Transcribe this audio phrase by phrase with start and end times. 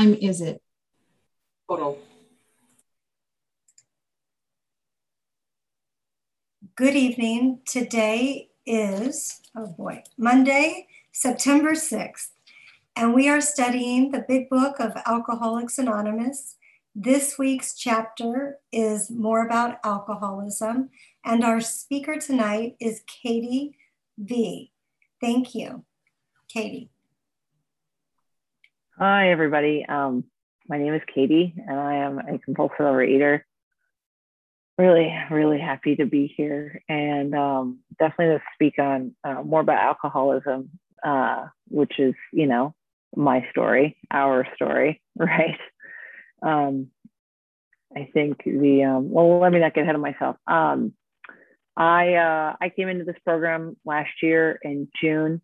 [0.00, 0.62] time is it?
[1.68, 1.98] Total.
[6.74, 7.60] Good evening.
[7.66, 12.28] Today is, oh boy, Monday, September 6th,
[12.96, 16.56] and we are studying the big book of Alcoholics Anonymous.
[16.94, 20.90] This week's chapter is more about alcoholism,
[21.24, 23.76] and our speaker tonight is Katie
[24.18, 24.72] V.
[25.20, 25.84] Thank you,
[26.48, 26.90] Katie.
[29.02, 29.86] Hi, everybody.
[29.88, 30.24] Um,
[30.68, 33.40] my name is Katie, and I am a compulsive overeater.
[34.76, 39.78] Really, really happy to be here, and um, definitely to speak on uh, more about
[39.78, 40.68] alcoholism,
[41.02, 42.74] uh, which is, you know,
[43.16, 45.58] my story, our story, right?
[46.42, 46.88] Um,
[47.96, 50.36] I think the um, well, let me not get ahead of myself.
[50.46, 50.92] Um,
[51.74, 55.40] I uh, I came into this program last year in June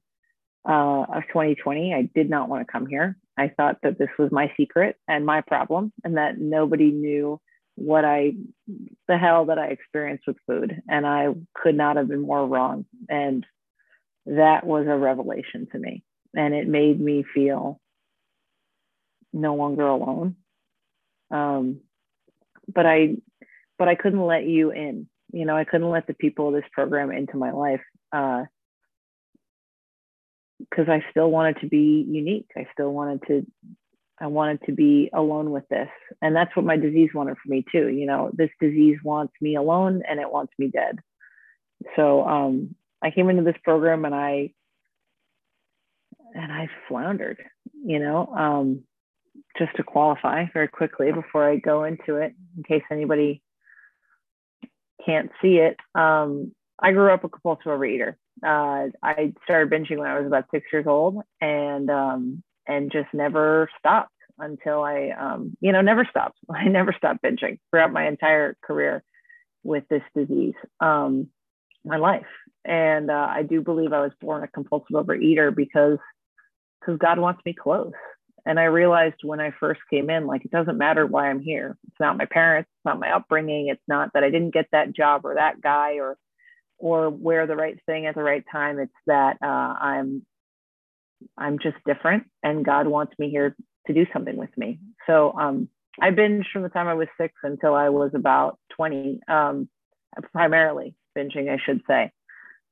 [0.68, 1.94] uh, of 2020.
[1.94, 3.16] I did not want to come here.
[3.38, 7.40] I thought that this was my secret and my problem, and that nobody knew
[7.76, 8.32] what I,
[9.06, 10.82] the hell that I experienced with food.
[10.88, 12.86] And I could not have been more wrong.
[13.08, 13.46] And
[14.24, 16.02] that was a revelation to me.
[16.34, 17.80] And it made me feel
[19.32, 20.36] no longer alone.
[21.30, 21.80] Um,
[22.72, 23.16] but I,
[23.78, 25.06] but I couldn't let you in.
[25.32, 27.82] You know, I couldn't let the people of this program into my life.
[28.10, 28.44] Uh,
[30.58, 32.50] because I still wanted to be unique.
[32.56, 33.46] I still wanted to,
[34.18, 35.88] I wanted to be alone with this.
[36.22, 37.88] And that's what my disease wanted for me too.
[37.88, 40.98] You know, this disease wants me alone and it wants me dead.
[41.94, 44.52] So um, I came into this program and I,
[46.34, 47.42] and I floundered,
[47.84, 48.82] you know, um,
[49.58, 53.42] just to qualify very quickly before I go into it, in case anybody
[55.04, 55.76] can't see it.
[55.94, 60.46] Um, I grew up a compulsive overeater uh, I started binging when I was about
[60.50, 66.06] six years old, and um, and just never stopped until I, um, you know, never
[66.08, 66.38] stopped.
[66.50, 69.02] I never stopped binging throughout my entire career
[69.62, 71.28] with this disease, um,
[71.84, 72.26] my life.
[72.64, 75.98] And uh, I do believe I was born a compulsive overeater because
[76.80, 77.92] because God wants me close.
[78.44, 81.76] And I realized when I first came in, like it doesn't matter why I'm here.
[81.88, 84.92] It's not my parents, it's not my upbringing, it's not that I didn't get that
[84.94, 86.16] job or that guy or
[86.78, 88.78] or wear the right thing at the right time.
[88.78, 90.24] It's that uh, I'm
[91.36, 93.56] I'm just different, and God wants me here
[93.86, 94.78] to do something with me.
[95.06, 95.68] So um,
[96.00, 99.68] I binged from the time I was six until I was about 20, um,
[100.32, 102.10] primarily binging, I should say.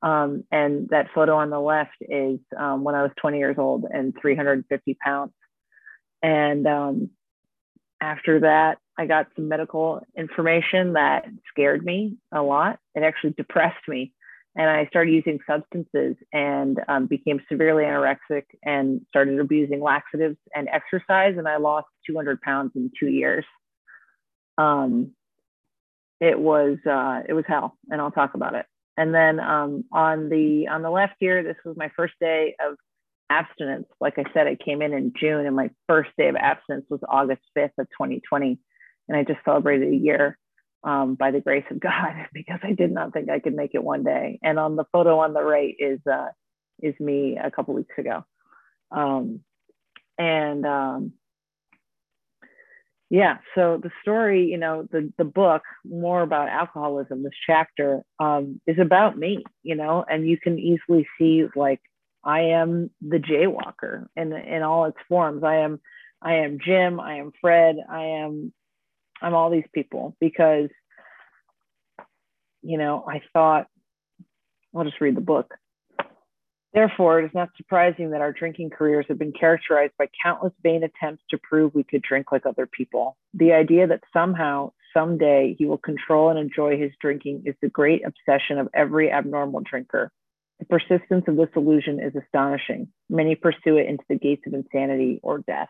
[0.01, 3.85] Um, and that photo on the left is um, when I was 20 years old
[3.89, 5.33] and 350 pounds.
[6.21, 7.09] And um,
[8.01, 12.79] after that, I got some medical information that scared me a lot.
[12.95, 14.13] It actually depressed me.
[14.57, 20.69] And I started using substances and um, became severely anorexic and started abusing laxatives and
[20.69, 21.35] exercise.
[21.37, 23.43] And I lost 200 pounds in two years.
[24.57, 25.11] Um,
[26.21, 28.65] it was uh, it was hell, and I'll talk about it.
[28.95, 32.77] And then um, on the on the left here, this was my first day of
[33.29, 33.87] abstinence.
[33.99, 37.01] Like I said, I came in in June, and my first day of abstinence was
[37.09, 38.57] August 5th of 2020
[39.07, 40.37] and I just celebrated a year
[40.83, 43.83] um, by the grace of God because I did not think I could make it
[43.83, 44.39] one day.
[44.43, 46.27] And on the photo on the right is uh,
[46.81, 48.23] is me a couple weeks ago,
[48.91, 49.41] um,
[50.17, 51.13] and um,
[53.09, 53.37] yeah.
[53.55, 57.23] So the story, you know, the the book more about alcoholism.
[57.23, 61.81] This chapter um, is about me, you know, and you can easily see like
[62.23, 65.43] I am the jaywalker in in all its forms.
[65.43, 65.79] I am
[66.21, 66.99] I am Jim.
[66.99, 67.77] I am Fred.
[67.89, 68.51] I am
[69.25, 70.69] I'm all these people because,
[72.61, 73.65] you know, I thought,
[74.75, 75.51] I'll just read the book.
[76.75, 80.83] Therefore, it is not surprising that our drinking careers have been characterized by countless vain
[80.83, 83.17] attempts to prove we could drink like other people.
[83.33, 88.03] The idea that somehow, someday, he will control and enjoy his drinking is the great
[88.05, 90.11] obsession of every abnormal drinker.
[90.59, 92.89] The persistence of this illusion is astonishing.
[93.09, 95.69] Many pursue it into the gates of insanity or death.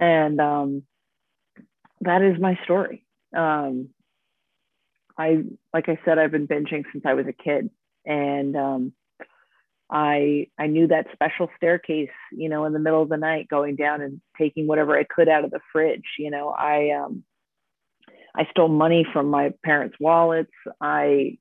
[0.00, 0.82] And um,
[2.00, 3.04] that is my story.
[3.36, 3.90] Um,
[5.16, 5.42] I,
[5.74, 7.70] like I said, I've been binging since I was a kid,
[8.06, 8.92] and um,
[9.90, 13.76] I I knew that special staircase, you know, in the middle of the night, going
[13.76, 16.04] down and taking whatever I could out of the fridge.
[16.18, 17.24] You know, I um,
[18.34, 20.52] I stole money from my parents' wallets.
[20.80, 21.38] I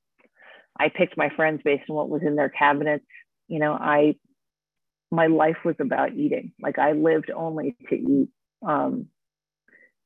[0.79, 3.05] I picked my friends based on what was in their cabinets.
[3.47, 4.15] You know, I
[5.11, 6.53] my life was about eating.
[6.61, 8.29] Like I lived only to eat.
[8.65, 9.07] Um,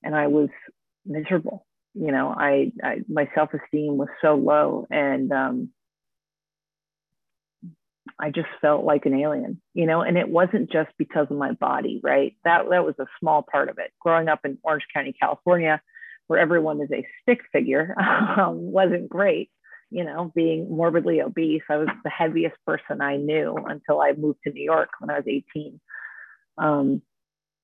[0.03, 0.49] and I was
[1.05, 1.65] miserable.
[1.93, 5.69] You know, I, I my self esteem was so low, and um,
[8.19, 11.53] I just felt like an alien, you know, and it wasn't just because of my
[11.53, 12.35] body, right?
[12.45, 13.91] That that was a small part of it.
[13.99, 15.81] Growing up in Orange County, California,
[16.27, 17.95] where everyone is a stick figure,
[18.37, 19.49] um, wasn't great.
[19.89, 24.39] You know, being morbidly obese, I was the heaviest person I knew until I moved
[24.45, 25.81] to New York when I was 18.
[26.57, 27.01] Um,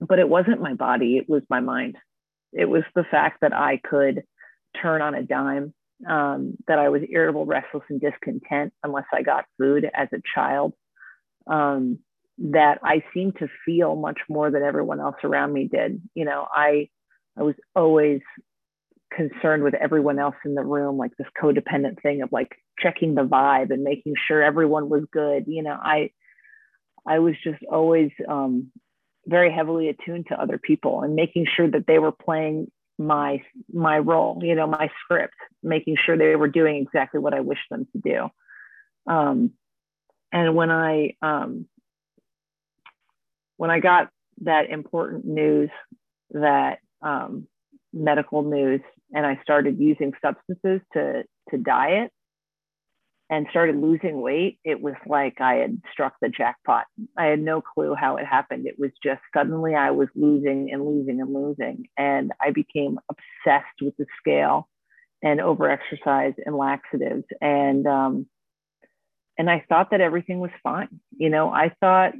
[0.02, 1.98] but it wasn't my body; it was my mind.
[2.54, 4.24] It was the fact that I could
[4.82, 5.74] turn on a dime
[6.08, 10.74] um, that I was irritable, restless, and discontent unless I got food as a child.
[11.48, 12.00] Um,
[12.40, 16.02] that I seemed to feel much more than everyone else around me did.
[16.14, 16.90] You know, I
[17.38, 18.22] I was always
[19.12, 23.24] concerned with everyone else in the room, like this codependent thing of like checking the
[23.24, 25.46] vibe and making sure everyone was good.
[25.48, 26.12] You know, I
[27.08, 28.72] I was just always um,
[29.28, 34.00] very heavily attuned to other people and making sure that they were playing my my
[34.00, 37.88] role you know my script making sure they were doing exactly what i wished them
[37.92, 39.12] to do.
[39.12, 39.52] Um,
[40.32, 41.68] and when i um,
[43.58, 44.10] when i got
[44.42, 45.70] that important news
[46.32, 47.48] that um,
[47.94, 48.82] medical news
[49.14, 52.12] and i started using substances to to diet
[53.30, 56.86] and started losing weight, it was like I had struck the jackpot.
[57.18, 58.68] I had no clue how it happened.
[58.68, 61.90] It was just suddenly I was losing and losing and losing.
[61.98, 64.70] And I became obsessed with the scale
[65.22, 67.26] and overexercise and laxatives.
[67.42, 68.28] And, um,
[69.38, 71.02] and I thought that everything was fine.
[71.18, 72.14] You know, I thought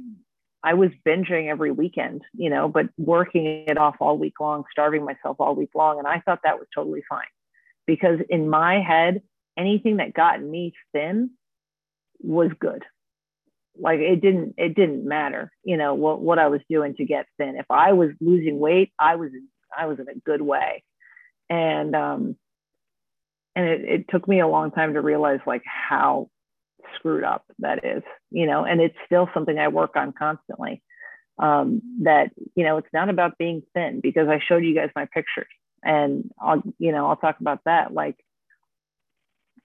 [0.62, 5.04] I was binging every weekend, you know, but working it off all week long, starving
[5.04, 5.98] myself all week long.
[5.98, 7.26] And I thought that was totally fine
[7.86, 9.22] because in my head,
[9.58, 11.30] anything that got me thin
[12.20, 12.84] was good.
[13.78, 17.26] Like it didn't it didn't matter you know what what i was doing to get
[17.38, 17.56] thin.
[17.56, 19.30] If i was losing weight i was
[19.76, 20.82] i was in a good way.
[21.48, 22.36] And um
[23.54, 26.28] and it, it took me a long time to realize like how
[26.96, 30.82] screwed up that is you know and it's still something i work on constantly.
[31.38, 35.06] Um that you know it's not about being thin because i showed you guys my
[35.14, 35.46] pictures
[35.84, 37.94] and i'll you know i'll talk about that.
[37.94, 38.16] Like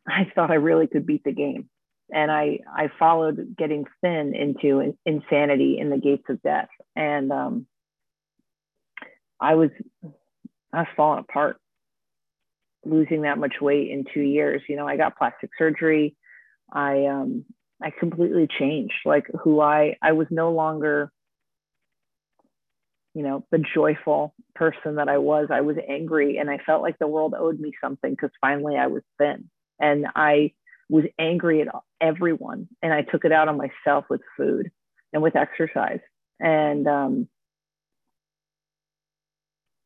[0.08, 1.70] I thought I really could beat the game.
[2.12, 6.68] And I, I followed getting thin into insanity in the gates of death.
[6.96, 7.66] And um,
[9.40, 9.70] I was,
[10.74, 11.58] I was falling apart,
[12.86, 14.62] losing that much weight in two years.
[14.68, 16.16] You know, I got plastic surgery.
[16.72, 17.46] I, um,
[17.82, 21.12] I completely changed like who I, I was no longer,
[23.14, 25.48] you know, the joyful person that I was.
[25.52, 28.88] I was angry and I felt like the world owed me something because finally I
[28.88, 29.50] was thin
[29.80, 30.54] and I
[30.90, 31.68] was angry at
[32.02, 34.72] everyone and I took it out on myself with food
[35.12, 36.00] and with exercise.
[36.40, 37.28] And um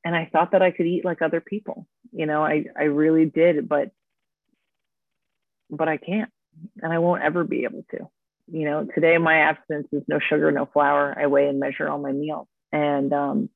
[0.04, 3.26] and I thought that I could eat like other people you know I I really
[3.26, 3.92] did but
[5.70, 6.32] but I can't
[6.82, 8.10] and I won't ever be able to
[8.50, 8.88] you know.
[8.96, 11.16] Today my abstinence is no sugar no flour.
[11.18, 13.50] I weigh and measure all my meals and um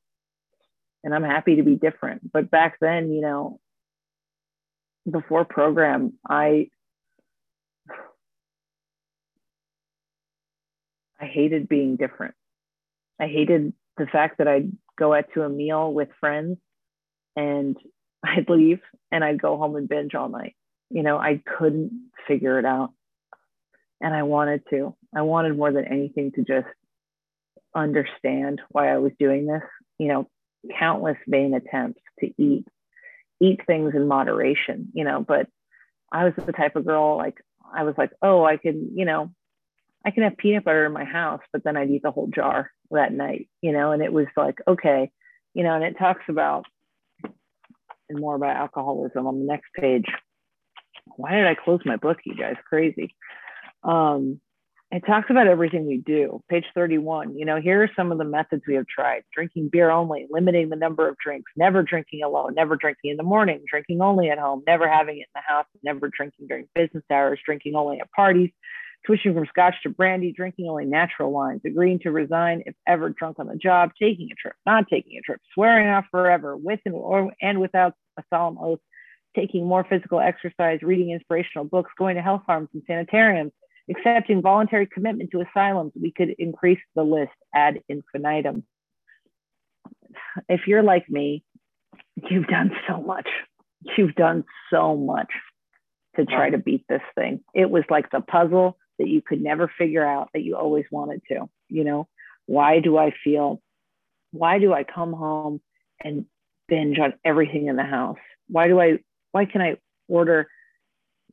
[1.03, 2.31] and I'm happy to be different.
[2.31, 3.59] But back then you know
[5.09, 6.69] before program, I
[11.19, 12.33] I hated being different.
[13.19, 16.57] I hated the fact that I'd go out to a meal with friends
[17.35, 17.77] and
[18.23, 18.79] I'd leave
[19.11, 20.55] and I'd go home and binge all night.
[20.89, 22.91] You know, I couldn't figure it out.
[24.01, 24.95] And I wanted to.
[25.15, 26.67] I wanted more than anything to just
[27.75, 29.61] understand why I was doing this.
[29.99, 30.29] You know,
[30.79, 32.65] countless vain attempts to eat
[33.41, 35.47] eat things in moderation, you know, but
[36.11, 37.41] I was the type of girl like
[37.73, 39.31] I was like, oh, I can, you know,
[40.05, 42.71] I can have peanut butter in my house, but then I'd eat the whole jar
[42.91, 45.11] that night, you know, and it was like, okay,
[45.53, 46.65] you know, and it talks about
[48.09, 50.05] and more about alcoholism on the next page.
[51.15, 52.55] Why did I close my book, you guys?
[52.67, 53.15] Crazy.
[53.83, 54.41] Um,
[54.91, 56.43] it talks about everything we do.
[56.49, 59.89] Page 31, you know, here are some of the methods we have tried drinking beer
[59.89, 64.01] only, limiting the number of drinks, never drinking alone, never drinking in the morning, drinking
[64.01, 67.73] only at home, never having it in the house, never drinking during business hours, drinking
[67.73, 68.49] only at parties,
[69.05, 73.39] switching from scotch to brandy, drinking only natural wines, agreeing to resign if ever drunk
[73.39, 76.95] on the job, taking a trip, not taking a trip, swearing off forever, with and,
[76.95, 78.79] or, and without a solemn oath,
[79.37, 83.53] taking more physical exercise, reading inspirational books, going to health farms and sanitariums
[83.91, 88.63] accepting voluntary commitment to asylums, we could increase the list ad infinitum.
[90.49, 91.43] If you're like me,
[92.29, 93.27] you've done so much.
[93.97, 95.31] You've done so much
[96.15, 97.41] to try to beat this thing.
[97.53, 101.21] It was like the puzzle that you could never figure out that you always wanted
[101.29, 101.49] to.
[101.69, 102.07] You know,
[102.45, 103.61] why do I feel,
[104.31, 105.61] why do I come home
[106.03, 106.25] and
[106.67, 108.17] binge on everything in the house?
[108.47, 108.99] Why do I,
[109.31, 110.49] why can I order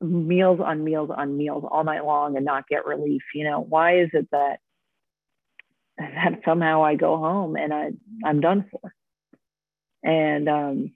[0.01, 3.61] meals on meals on meals all night long and not get relief you know?
[3.61, 4.61] Why is it that
[5.99, 7.91] that somehow i go home and i
[8.25, 8.93] i'm done for?
[10.05, 10.93] And um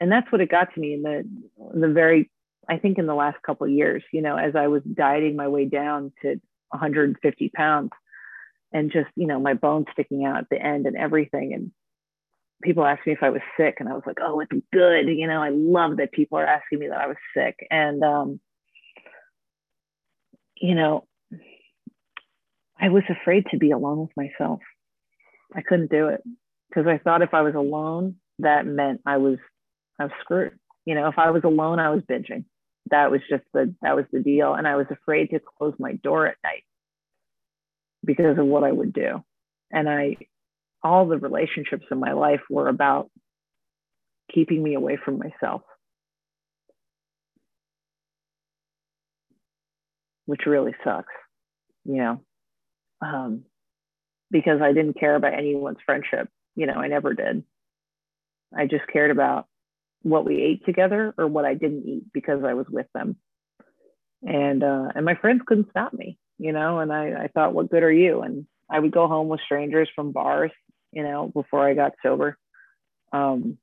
[0.00, 1.28] and that's what it got to me in the
[1.74, 2.30] the very
[2.68, 5.64] i think in the last couple years you know as i was dieting my way
[5.64, 7.90] down to 150 pounds
[8.72, 11.72] and just you know my bones sticking out at the end and everything and
[12.62, 15.26] people asked me if i was sick and i was like oh it's good you
[15.26, 17.56] know i love that people are asking me that i was sick.
[17.70, 18.40] And um
[20.56, 21.06] you know
[22.80, 24.60] i was afraid to be alone with myself.
[25.54, 26.22] I couldn't do it
[26.68, 29.38] because i thought if i was alone that meant i was
[29.98, 30.58] i was screwed.
[30.86, 32.44] You know if i was alone i was binging.
[32.90, 34.54] That was just the that was the deal.
[34.54, 36.64] And i was afraid to close my door at night
[38.04, 39.22] because of what i would do.
[39.70, 40.16] And i
[40.84, 43.10] all the relationships in my life were about
[44.32, 45.62] keeping me away from myself
[50.26, 51.12] which really sucks
[51.84, 52.20] you know
[53.00, 53.44] um,
[54.30, 57.42] because i didn't care about anyone's friendship you know i never did
[58.56, 59.46] i just cared about
[60.04, 63.16] what we ate together or what I didn't eat because I was with them.
[64.22, 66.78] And uh, and my friends couldn't stop me, you know.
[66.78, 68.20] And I, I thought, what good are you?
[68.22, 70.52] And I would go home with strangers from bars,
[70.94, 72.36] you know, before I got sober.
[73.12, 73.58] Um,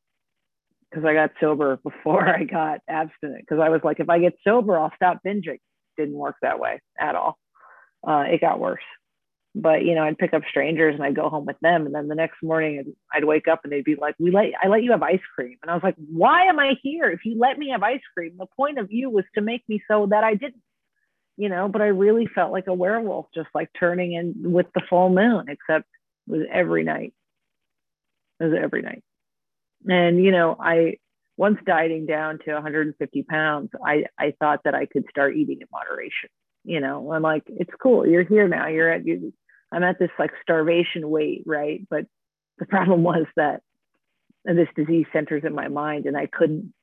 [0.89, 3.41] because I got sober before I got abstinent.
[3.41, 5.59] Because I was like, if I get sober, I'll stop binging.
[5.97, 7.38] Didn't work that way at all.
[8.05, 8.83] Uh, it got worse
[9.53, 12.07] but you know i'd pick up strangers and i'd go home with them and then
[12.07, 14.91] the next morning i'd wake up and they'd be like we let i let you
[14.91, 17.69] have ice cream and i was like why am i here if you let me
[17.69, 20.61] have ice cream the point of you was to make me so that i didn't
[21.38, 24.81] you know but i really felt like a werewolf just like turning in with the
[24.89, 25.85] full moon except
[26.27, 27.13] it was every night
[28.41, 29.03] was every night
[29.88, 30.95] and you know i
[31.38, 35.67] once dieting down to 150 pounds i i thought that i could start eating in
[35.71, 36.29] moderation
[36.63, 39.33] you know i'm like it's cool you're here now you're at you
[39.71, 41.88] I'm at this like starvation weight, right?
[41.89, 42.05] But
[42.60, 43.62] the problem was that
[44.43, 46.74] this disease centers in my mind and I couldn't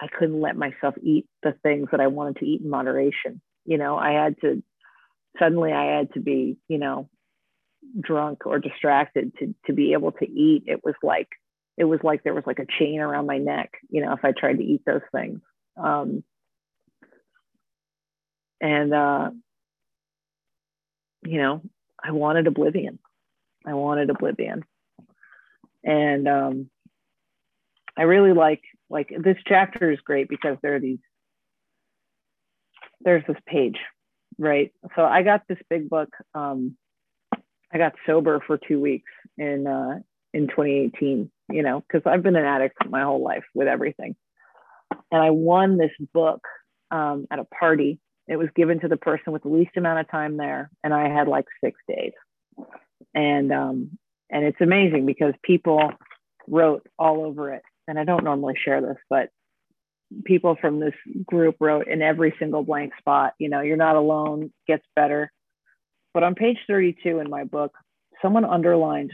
[0.00, 3.40] I couldn't let myself eat the things that I wanted to eat in moderation.
[3.64, 4.62] You know, I had to
[5.38, 7.08] suddenly I had to be, you know,
[8.00, 10.64] drunk or distracted to to be able to eat.
[10.66, 11.28] It was like
[11.76, 14.32] it was like there was like a chain around my neck, you know, if I
[14.32, 15.40] tried to eat those things.
[15.76, 16.24] Um,
[18.60, 19.30] and uh,
[21.24, 21.62] you know,
[22.02, 22.98] I wanted oblivion.
[23.66, 24.64] I wanted oblivion.
[25.84, 26.70] And um,
[27.96, 30.98] I really like like this chapter is great because there are these
[33.00, 33.78] there's this page,
[34.38, 34.72] right?
[34.96, 36.08] So I got this big book.
[36.34, 36.76] Um,
[37.72, 40.00] I got sober for two weeks in uh,
[40.32, 44.16] in 2018, you know, because I've been an addict my whole life with everything.
[45.10, 46.40] And I won this book
[46.90, 50.10] um, at a party it was given to the person with the least amount of
[50.10, 52.12] time there, and I had like six days.
[53.14, 53.98] And um,
[54.30, 55.90] and it's amazing because people
[56.46, 57.62] wrote all over it.
[57.88, 59.30] And I don't normally share this, but
[60.24, 60.94] people from this
[61.24, 65.32] group wrote in every single blank spot, you know, you're not alone, gets better.
[66.14, 67.72] But on page 32 in my book,
[68.22, 69.12] someone underlined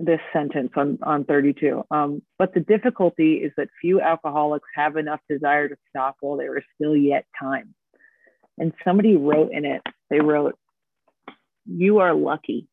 [0.00, 1.84] this sentence on, on 32.
[1.90, 6.56] Um, but the difficulty is that few alcoholics have enough desire to stop while there
[6.56, 7.74] is still yet time
[8.58, 10.56] and somebody wrote in it, they wrote,
[11.66, 12.68] You are lucky.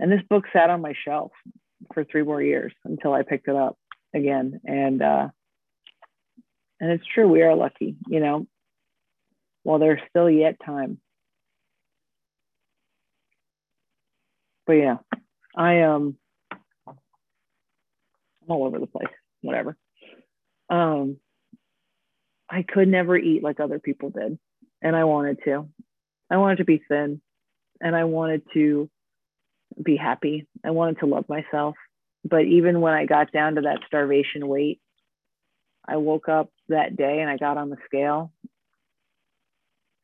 [0.00, 1.32] And this book sat on my shelf
[1.94, 3.78] for three more years until I picked it up
[4.14, 4.60] again.
[4.64, 5.28] And uh,
[6.84, 8.46] and it's true, we are lucky, you know,
[9.62, 10.98] while there's still yet time.
[14.66, 14.96] But yeah,
[15.56, 16.16] I um
[16.86, 16.96] I'm
[18.48, 19.08] all over the place,
[19.40, 19.76] whatever
[20.68, 21.18] um,
[22.48, 24.38] I could never eat like other people did.
[24.82, 25.68] And I wanted to.
[26.30, 27.20] I wanted to be thin
[27.80, 28.90] and I wanted to
[29.82, 30.46] be happy.
[30.64, 31.74] I wanted to love myself.
[32.24, 34.80] But even when I got down to that starvation weight,
[35.86, 38.32] I woke up that day and I got on the scale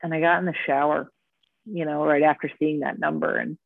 [0.03, 1.11] and I got in the shower,
[1.65, 3.37] you know, right after seeing that number.
[3.37, 3.59] And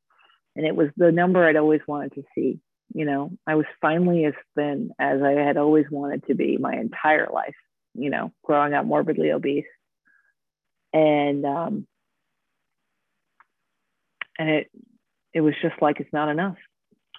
[0.56, 2.61] and it was the number I'd always wanted to see.
[2.92, 6.75] You know i was finally as thin as i had always wanted to be my
[6.75, 7.56] entire life
[7.94, 9.64] you know growing up morbidly obese.
[10.92, 11.87] And um
[14.38, 14.71] and it
[15.33, 16.56] it was just like it's not enough.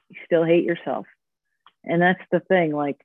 [0.09, 1.05] You still hate yourself.
[1.83, 2.97] And that's the thing like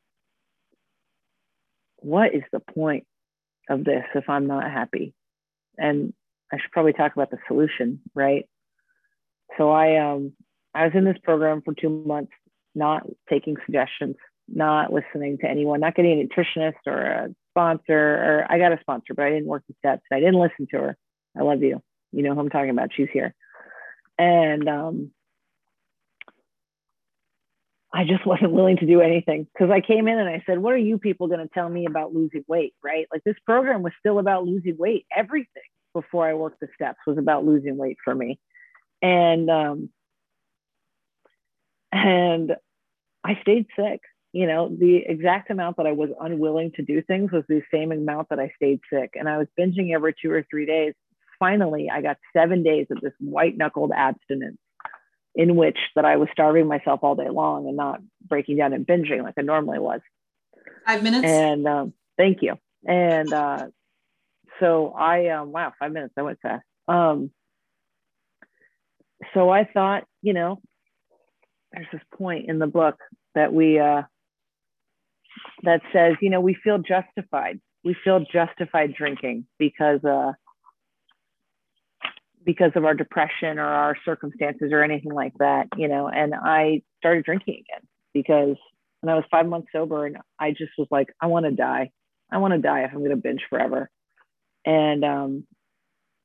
[2.02, 3.07] what is the point
[3.69, 5.14] of this if i'm not happy
[5.78, 6.12] and
[6.52, 8.49] i should probably talk about the solution right
[9.57, 10.33] so i um
[10.75, 12.33] i was in this program for two months
[12.75, 14.16] not taking suggestions,
[14.49, 18.80] not listening to anyone, not getting a nutritionist or a sponsor, or I got a
[18.80, 20.02] sponsor, but I didn't work the steps.
[20.12, 20.97] I didn't listen to her.
[21.38, 21.83] I love you.
[22.12, 22.90] You know who I'm talking about.
[22.95, 23.35] She's here.
[24.19, 25.11] And um,
[27.92, 30.73] I just wasn't willing to do anything because I came in and I said, What
[30.73, 32.75] are you people going to tell me about losing weight?
[32.82, 33.06] Right?
[33.12, 35.06] Like this program was still about losing weight.
[35.14, 35.62] Everything
[35.94, 38.38] before I worked the steps was about losing weight for me.
[39.02, 39.90] And, um,
[41.90, 42.54] and
[43.25, 44.00] I stayed sick.
[44.32, 47.90] You know, the exact amount that I was unwilling to do things was the same
[47.90, 49.14] amount that I stayed sick.
[49.14, 50.94] And I was binging every two or three days.
[51.40, 54.59] Finally, I got seven days of this white knuckled abstinence
[55.35, 58.87] in which that I was starving myself all day long and not breaking down and
[58.87, 60.01] binging like I normally was.
[60.87, 61.25] Five minutes.
[61.25, 62.57] And um, thank you.
[62.87, 63.67] And uh,
[64.59, 66.15] so I, um, wow, five minutes.
[66.17, 66.65] I went fast.
[66.89, 67.31] Um,
[69.35, 70.61] so I thought, you know,
[71.73, 72.99] there's this point in the book
[73.35, 74.03] that we, uh,
[75.63, 77.61] that says, you know, we feel justified.
[77.85, 80.33] We feel justified drinking because, uh,
[82.44, 86.09] because of our depression or our circumstances or anything like that, you know.
[86.09, 88.56] And I started drinking again because
[89.00, 91.90] when I was five months sober and I just was like, I want to die.
[92.30, 93.90] I want to die if I'm going to binge forever.
[94.64, 95.47] And um,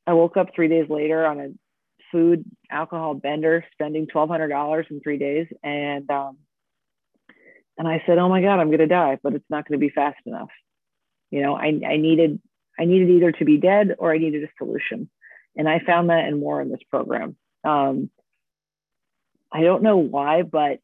[0.06, 1.50] I woke up three days later on a
[2.12, 6.38] food alcohol bender, spending twelve hundred dollars in three days, and um,
[7.78, 9.86] and I said, oh my god, I'm going to die, but it's not going to
[9.86, 10.50] be fast enough.
[11.32, 12.40] You know, I I needed
[12.80, 15.10] I needed either to be dead or I needed a solution.
[15.56, 17.36] And I found that and more in this program.
[17.64, 18.10] Um,
[19.52, 20.80] I don't know why, but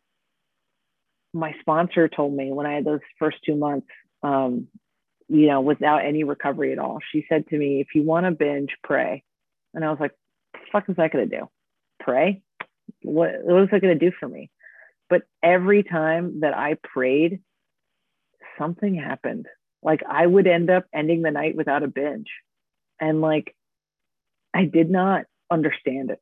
[1.34, 3.88] my sponsor told me when I had those first two months,
[4.24, 4.68] um,
[5.28, 8.32] you know, without any recovery at all, she said to me, if you want to
[8.32, 9.24] binge, pray.
[9.74, 10.12] And I was like,
[10.72, 11.50] fuck is that going to do?
[12.00, 12.42] Pray?
[13.02, 14.52] What, what is that going to do for me?
[15.10, 17.42] But every time that I prayed,
[18.58, 19.48] something happened.
[19.84, 22.30] Like I would end up ending the night without a binge.
[23.00, 23.56] And like
[24.54, 26.20] I did not understand it.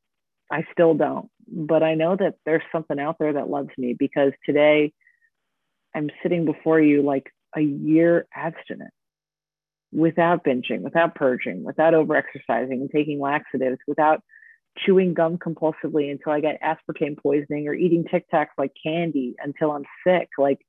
[0.51, 1.29] I still don't.
[1.48, 4.93] But I know that there's something out there that loves me because today
[5.96, 8.92] I'm sitting before you like a year abstinent
[9.92, 14.22] without binging, without purging, without overexercising taking laxatives, without
[14.77, 19.72] chewing gum compulsively until I get aspartame poisoning or eating Tic Tacs like candy until
[19.72, 20.59] I'm sick, like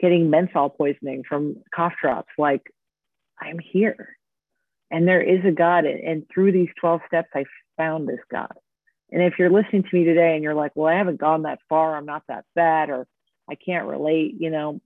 [0.00, 2.32] getting menthol poisoning from cough drops.
[2.38, 2.62] Like
[3.40, 4.16] I'm here
[4.90, 5.84] and there is a God.
[5.84, 7.44] And through these 12 steps, I
[7.76, 8.52] found this God.
[9.10, 11.60] And if you're listening to me today and you're like, well, I haven't gone that
[11.68, 13.06] far, I'm not that bad, or
[13.48, 14.80] I can't relate, you know,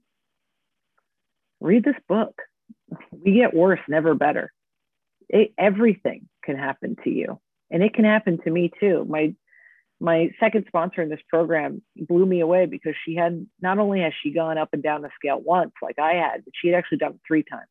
[1.61, 2.41] read this book.
[3.11, 4.53] We get worse, never better.
[5.29, 7.41] It, everything can happen to you.
[7.71, 9.05] And it can happen to me too.
[9.09, 9.35] My
[9.99, 14.12] my second sponsor in this program blew me away because she had not only has
[14.21, 16.99] she gone up and down the scale once like I had, but she had actually
[16.99, 17.69] done it three times.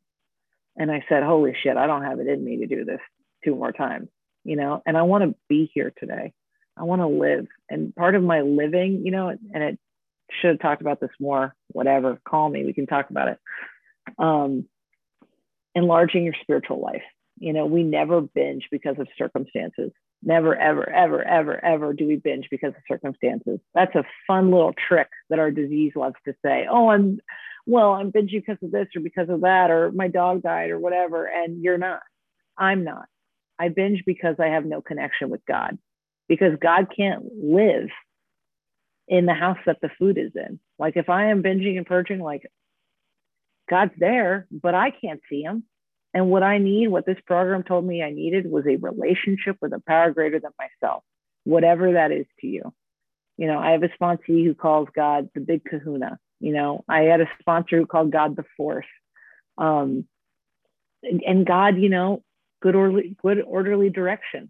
[0.77, 2.99] And I said, holy shit, I don't have it in me to do this
[3.43, 4.07] two more times,
[4.43, 6.33] you know, and I want to be here today.
[6.77, 7.47] I want to live.
[7.69, 9.79] And part of my living, you know, and it
[10.39, 13.37] should have talked about this more, whatever, call me, we can talk about it.
[14.17, 14.65] Um,
[15.75, 17.03] enlarging your spiritual life.
[17.39, 19.91] You know, we never binge because of circumstances.
[20.23, 23.59] Never, ever, ever, ever, ever do we binge because of circumstances.
[23.73, 26.67] That's a fun little trick that our disease loves to say.
[26.69, 27.19] Oh, I'm
[27.65, 30.79] well, I'm binging because of this or because of that, or my dog died or
[30.79, 31.25] whatever.
[31.25, 32.01] And you're not.
[32.57, 33.05] I'm not.
[33.59, 35.77] I binge because I have no connection with God,
[36.27, 37.89] because God can't live
[39.07, 40.59] in the house that the food is in.
[40.79, 42.49] Like if I am binging and purging, like
[43.69, 45.63] God's there, but I can't see him.
[46.13, 49.73] And what I need, what this program told me I needed was a relationship with
[49.73, 51.03] a power greater than myself,
[51.43, 52.73] whatever that is to you.
[53.37, 56.19] You know, I have a sponsee who calls God the big kahuna.
[56.41, 58.87] You know, I had a sponsor who called God the Force.
[59.57, 60.05] Um,
[61.03, 62.23] and, and God, you know,
[62.61, 64.49] good orderly, good orderly direction.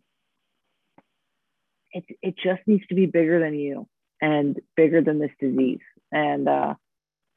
[1.91, 3.87] It, it just needs to be bigger than you
[4.21, 5.81] and bigger than this disease.
[6.11, 6.75] And, uh,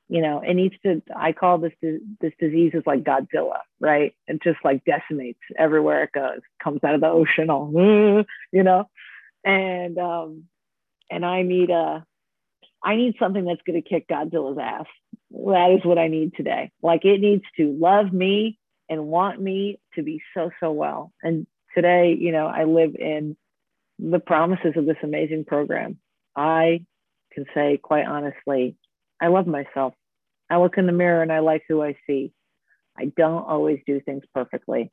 [0.08, 4.14] you know, it needs to, I call this, this disease is like Godzilla, right?
[4.28, 7.72] It just like decimates everywhere it goes, comes out of the ocean all,
[8.52, 8.84] you know,
[9.44, 10.44] and, um,
[11.10, 12.04] and I need a,
[12.84, 14.86] I need something that's going to kick Godzilla's ass.
[15.30, 16.70] That is what I need today.
[16.82, 18.58] Like it needs to love me
[18.90, 21.10] and want me to be so, so well.
[21.22, 23.36] And today, you know, I live in
[23.98, 25.98] the promises of this amazing program.
[26.36, 26.84] I
[27.32, 28.76] can say quite honestly,
[29.20, 29.94] I love myself.
[30.50, 32.32] I look in the mirror and I like who I see.
[32.98, 34.92] I don't always do things perfectly.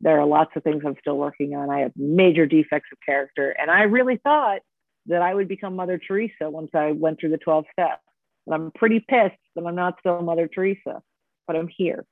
[0.00, 1.70] There are lots of things I'm still working on.
[1.70, 3.50] I have major defects of character.
[3.50, 4.60] And I really thought
[5.08, 8.02] that I would become Mother Teresa once I went through the 12 steps.
[8.46, 11.02] and I'm pretty pissed that I'm not still Mother Teresa,
[11.46, 12.04] but I'm here.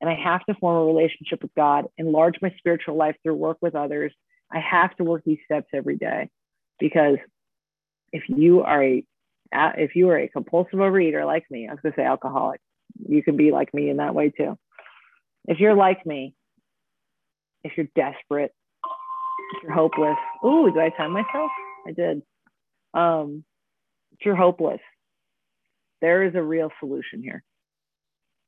[0.00, 3.58] And I have to form a relationship with God, enlarge my spiritual life through work
[3.60, 4.12] with others.
[4.50, 6.30] I have to work these steps every day
[6.78, 7.18] because
[8.12, 9.04] if you are a
[9.52, 12.60] if you are a compulsive overeater like me, I was gonna say alcoholic,
[13.08, 14.56] you can be like me in that way too.
[15.46, 16.34] If you're like me,
[17.62, 18.52] if you're desperate,
[19.54, 21.50] if you're hopeless, ooh, do I time myself?
[21.86, 22.22] I did.
[22.94, 23.44] Um,
[24.24, 24.80] you're hopeless,
[26.00, 27.42] there is a real solution here.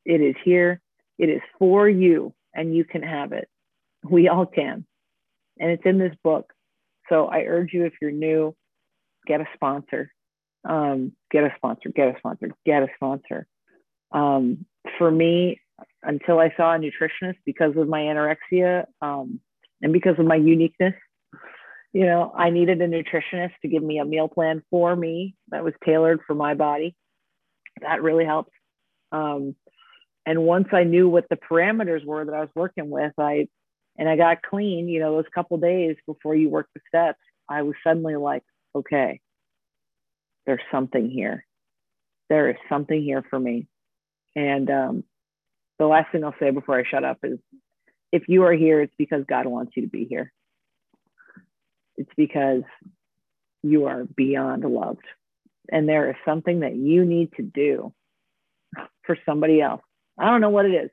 [0.04, 0.80] It is here.
[1.18, 3.48] It is for you, and you can have it.
[4.02, 4.84] We all can.
[5.58, 6.52] And it's in this book.
[7.08, 8.54] So I urge you, if you're new,
[9.26, 10.10] get a sponsor.
[10.64, 13.46] Um, get a sponsor, get a sponsor, get a sponsor.
[14.12, 14.64] Um,
[14.98, 15.60] for me,
[16.02, 19.40] until I saw a nutritionist because of my anorexia um,
[19.80, 20.94] and because of my uniqueness,
[21.92, 25.64] you know, I needed a nutritionist to give me a meal plan for me that
[25.64, 26.96] was tailored for my body.
[27.80, 28.52] That really helped.
[29.10, 29.54] Um,
[30.24, 33.48] and once I knew what the parameters were that I was working with, I
[33.98, 37.62] and I got clean, you know, those couple days before you work the steps, I
[37.62, 38.42] was suddenly like,
[38.74, 39.20] okay,
[40.46, 41.44] there's something here.
[42.30, 43.66] There is something here for me.
[44.34, 45.04] And um,
[45.78, 47.38] the last thing I'll say before I shut up is
[48.12, 50.32] if you are here, it's because God wants you to be here.
[51.96, 52.62] It's because
[53.62, 55.04] you are beyond loved.
[55.70, 57.92] And there is something that you need to do
[59.04, 59.82] for somebody else.
[60.18, 60.90] I don't know what it is,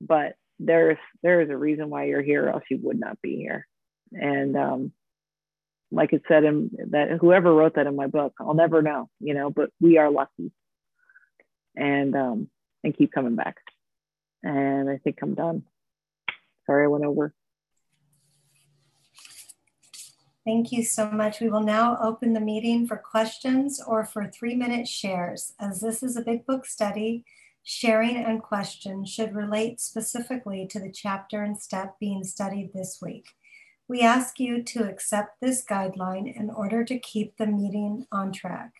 [0.00, 3.36] but there's there is a reason why you're here, or else you would not be
[3.36, 3.66] here.
[4.12, 4.92] And um,
[5.90, 9.34] like it said in that whoever wrote that in my book, I'll never know, you
[9.34, 10.52] know, but we are lucky.
[11.74, 12.48] And um,
[12.84, 13.56] and keep coming back.
[14.42, 15.64] And I think I'm done.
[16.66, 17.34] Sorry I went over.
[20.46, 21.40] Thank you so much.
[21.40, 25.54] We will now open the meeting for questions or for three minute shares.
[25.58, 27.24] As this is a big book study,
[27.64, 33.26] sharing and questions should relate specifically to the chapter and step being studied this week.
[33.88, 38.70] We ask you to accept this guideline in order to keep the meeting on track.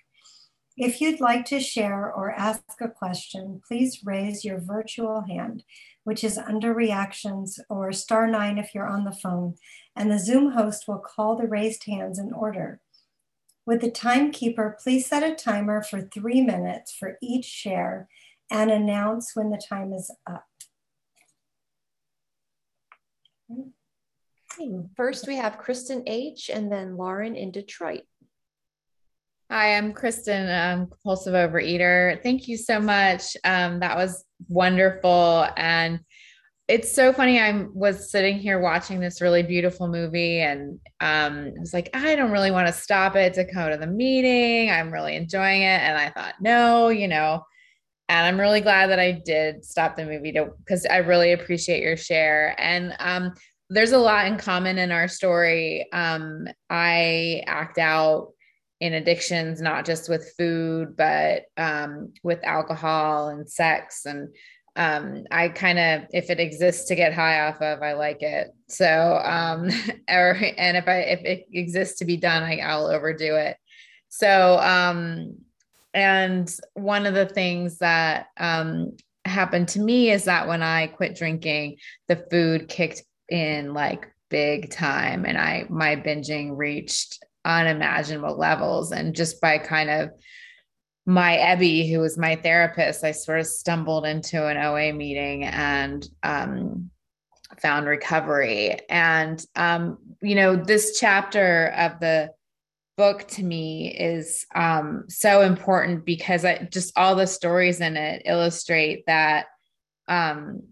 [0.76, 5.64] If you'd like to share or ask a question, please raise your virtual hand,
[6.04, 9.54] which is under reactions or star nine if you're on the phone,
[9.96, 12.80] and the Zoom host will call the raised hands in order.
[13.64, 18.08] With the timekeeper, please set a timer for three minutes for each share
[18.50, 20.44] and announce when the time is up.
[24.96, 26.50] First, we have Kristen H.
[26.52, 28.02] and then Lauren in Detroit.
[29.50, 32.20] Hi, I'm Kristen, I'm compulsive overeater.
[32.22, 33.36] Thank you so much.
[33.44, 35.46] Um, that was wonderful.
[35.56, 36.00] And
[36.68, 37.38] it's so funny.
[37.38, 42.16] I was sitting here watching this really beautiful movie and um, I was like, I
[42.16, 44.70] don't really want to stop it to go to the meeting.
[44.70, 45.80] I'm really enjoying it.
[45.80, 47.44] And I thought, no, you know,
[48.08, 51.96] and I'm really glad that I did stop the movie because I really appreciate your
[51.96, 52.56] share.
[52.58, 53.34] And um,
[53.70, 55.86] there's a lot in common in our story.
[55.92, 58.32] Um, I act out
[58.80, 64.04] in addictions, not just with food, but um, with alcohol and sex.
[64.04, 64.34] And
[64.76, 68.48] um, I kind of, if it exists to get high off of, I like it.
[68.68, 69.70] So, um,
[70.08, 73.56] or, and if I, if it exists to be done, I, I'll overdo it.
[74.08, 75.36] So, um,
[75.94, 81.16] and one of the things that um, happened to me is that when I quit
[81.16, 88.92] drinking, the food kicked in like big time and I, my binging reached unimaginable levels.
[88.92, 90.10] And just by kind of
[91.06, 96.06] my Ebby, who was my therapist, I sort of stumbled into an OA meeting and
[96.24, 96.90] um,
[97.60, 98.78] found recovery.
[98.90, 102.32] And, um, you know, this chapter of the
[102.96, 108.22] book to me is um, so important because I just all the stories in it
[108.24, 109.46] illustrate that
[110.08, 110.62] um,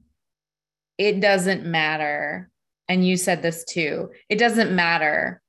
[0.98, 2.50] it doesn't matter.
[2.88, 5.40] And you said this too it doesn't matter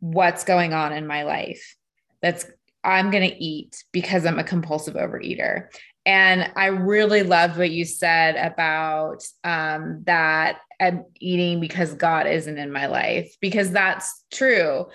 [0.00, 1.76] what's going on in my life
[2.20, 2.46] that's
[2.86, 5.66] I'm going to eat because I'm a compulsive overeater.
[6.06, 12.58] And I really loved what you said about um, that I'm eating because God isn't
[12.58, 14.86] in my life, because that's true.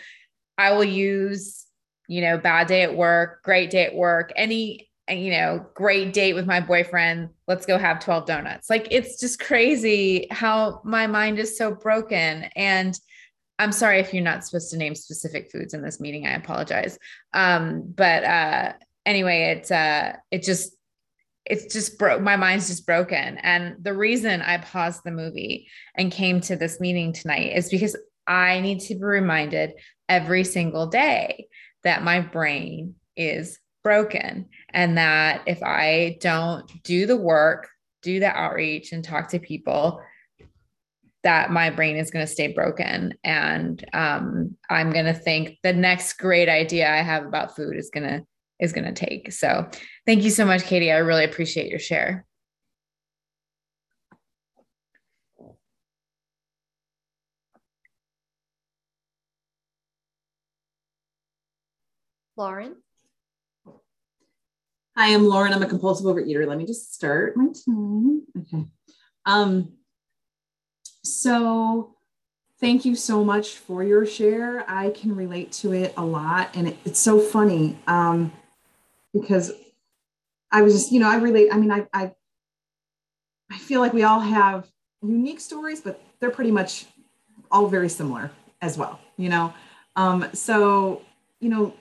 [0.57, 1.65] I will use,
[2.07, 6.33] you know, bad day at work, great day at work, any, you know, great date
[6.33, 7.29] with my boyfriend.
[7.45, 8.69] Let's go have 12 donuts.
[8.69, 12.43] Like it's just crazy how my mind is so broken.
[12.55, 12.97] And
[13.61, 16.25] I'm sorry if you're not supposed to name specific foods in this meeting.
[16.25, 16.97] I apologize.
[17.33, 18.73] Um, but uh,
[19.05, 20.75] anyway, it uh, it just
[21.45, 22.21] it's just broke.
[22.21, 23.37] My mind's just broken.
[23.37, 27.95] And the reason I paused the movie and came to this meeting tonight is because
[28.25, 29.73] I need to be reminded
[30.09, 31.47] every single day
[31.83, 37.69] that my brain is broken and that if I don't do the work,
[38.01, 40.01] do the outreach and talk to people,
[41.23, 45.73] that my brain is going to stay broken and um, i'm going to think the
[45.73, 48.25] next great idea i have about food is going to
[48.59, 49.67] is going to take so
[50.05, 52.25] thank you so much katie i really appreciate your share
[62.37, 62.75] Lauren.
[64.97, 65.53] Hi, I'm Lauren.
[65.53, 66.47] I'm a compulsive overeater.
[66.47, 68.23] Let me just start my time.
[68.37, 68.65] Okay.
[69.25, 69.73] Um,
[71.03, 71.95] so
[72.59, 74.63] thank you so much for your share.
[74.69, 76.55] I can relate to it a lot.
[76.55, 78.31] And it, it's so funny um,
[79.13, 79.51] because
[80.51, 81.49] I was just, you know, I relate.
[81.51, 82.11] I mean, I, I,
[83.51, 84.67] I feel like we all have
[85.01, 86.85] unique stories, but they're pretty much
[87.51, 89.53] all very similar as well, you know?
[89.95, 91.01] Um, so,
[91.39, 91.73] you know,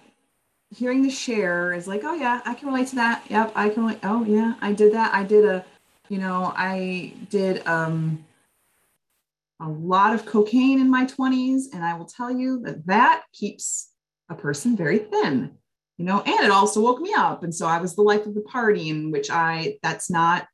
[0.75, 3.25] hearing the share is like, oh yeah, I can relate to that.
[3.29, 3.85] Yep, I can.
[3.85, 3.99] Relate.
[4.03, 5.13] Oh yeah, I did that.
[5.15, 5.65] I did a,
[6.09, 8.25] you know, I did um,
[9.61, 13.91] a lot of cocaine in my 20s, and I will tell you that that keeps
[14.31, 15.57] a person very thin.
[15.99, 18.35] You know, and it also woke me up, and so I was the life of
[18.35, 20.47] the party, in which I that's not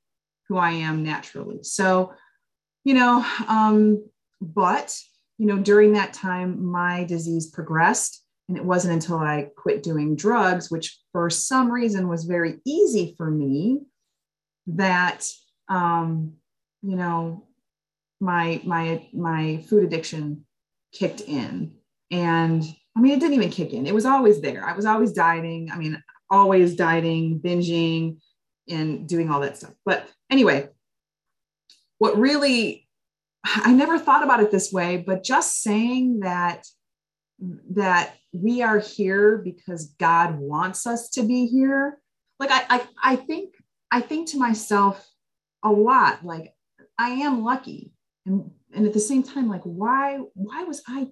[0.49, 1.59] who I am naturally.
[1.63, 2.15] So,
[2.85, 4.05] you know, um,
[4.41, 4.99] but
[5.39, 10.15] you know, during that time, my disease progressed and it wasn't until I quit doing
[10.15, 13.81] drugs, which for some reason was very easy for me,
[14.69, 15.27] that
[15.69, 16.35] um,
[16.83, 17.47] you know
[18.21, 20.45] my my my food addiction
[20.93, 21.75] kicked in.
[22.11, 22.63] And
[22.97, 23.87] I mean, it didn't even kick in.
[23.87, 24.65] It was always there.
[24.65, 25.71] I was always dieting.
[25.71, 28.19] I mean, always dieting, binging,
[28.69, 29.75] and doing all that stuff.
[29.85, 30.69] But anyway,
[31.99, 32.87] what really
[33.45, 36.67] I never thought about it this way, but just saying that
[37.71, 41.99] that we are here because God wants us to be here.
[42.39, 43.55] Like I, I, I think,
[43.91, 45.07] I think to myself
[45.63, 46.55] a lot, like
[46.99, 47.93] I am lucky.
[48.27, 51.09] And, and at the same time, like, why, why was I,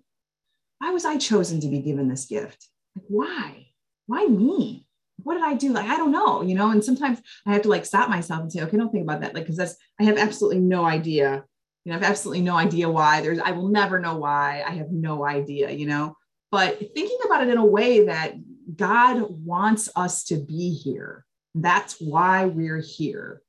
[0.78, 2.68] why was I chosen to be given this gift?
[2.96, 3.66] Like, why,
[4.06, 4.86] why me?
[5.22, 5.72] What did I do?
[5.72, 6.70] Like, I don't know, you know?
[6.70, 9.34] And sometimes I have to like stop myself and say, okay, don't think about that.
[9.34, 11.44] Like, cause that's, I have absolutely no idea.
[11.84, 14.64] You know, I have absolutely no idea why there's, I will never know why.
[14.66, 16.16] I have no idea, you know?
[16.54, 18.34] but thinking about it in a way that
[18.76, 21.26] God wants us to be here.
[21.52, 23.42] That's why we're here.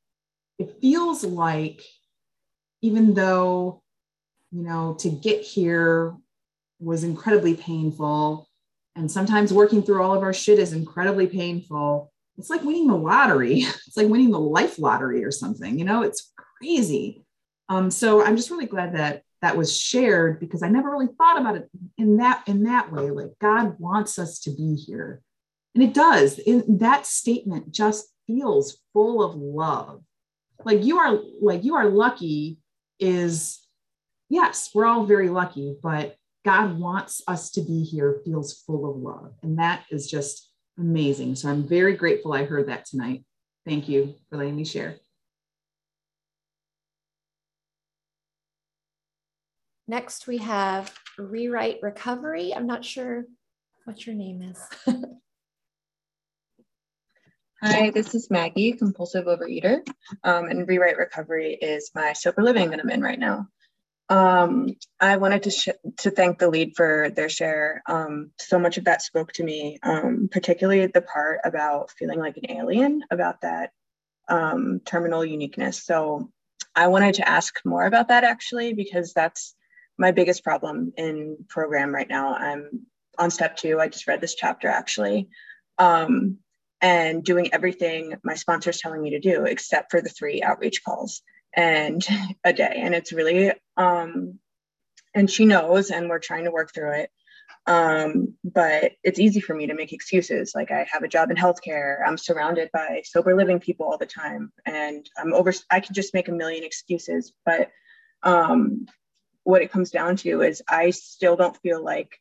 [0.58, 1.84] It feels like,
[2.86, 3.82] even though,
[4.52, 6.16] you know, to get here
[6.80, 8.48] was incredibly painful,
[8.96, 12.12] and sometimes working through all of our shit is incredibly painful.
[12.38, 13.66] It's like winning the lottery.
[13.88, 17.26] It's like winning the life lottery or something, you know, it's crazy.
[17.70, 21.40] Um, so I'm just really glad that that was shared because I never really thought
[21.40, 23.10] about it in that in that way.
[23.10, 25.22] Like God wants us to be here.
[25.74, 26.40] And it does.
[26.40, 30.02] In that statement just feels full of love.
[30.64, 32.60] Like you are like you are lucky
[33.00, 33.66] is
[34.30, 38.98] yes, we're all very lucky, but God wants us to be here feels full of
[38.98, 39.34] love.
[39.42, 41.36] And that is just amazing.
[41.36, 43.26] So I'm very grateful I heard that tonight.
[43.66, 44.98] Thank you for letting me share.
[49.88, 52.54] Next, we have Rewrite Recovery.
[52.54, 53.26] I'm not sure
[53.86, 54.60] what your name is.
[57.68, 59.80] Hi, this is Maggie, compulsive overeater,
[60.24, 63.48] um, and Rewrite Recovery is my sober living that I'm in right now.
[64.08, 67.82] Um, I wanted to sh- to thank the lead for their share.
[67.88, 72.38] Um, so much of that spoke to me, um, particularly the part about feeling like
[72.38, 73.72] an alien, about that
[74.30, 75.84] um, terminal uniqueness.
[75.84, 76.32] So
[76.76, 79.56] I wanted to ask more about that actually, because that's
[79.98, 82.36] my biggest problem in program right now.
[82.36, 82.86] I'm
[83.18, 83.80] on step two.
[83.80, 85.30] I just read this chapter actually.
[85.80, 86.38] Um,
[86.82, 90.84] and doing everything my sponsor is telling me to do, except for the three outreach
[90.84, 91.22] calls
[91.56, 92.06] and
[92.44, 92.74] a day.
[92.84, 94.40] And it's really, um,
[95.14, 97.10] and she knows, and we're trying to work through it.
[97.68, 100.54] Um, but it's easy for me to make excuses.
[100.54, 101.98] Like I have a job in healthcare.
[102.06, 105.54] I'm surrounded by sober living people all the time, and I'm over.
[105.72, 107.72] I can just make a million excuses, but
[108.22, 108.86] um,
[109.44, 112.20] what it comes down to is I still don't feel like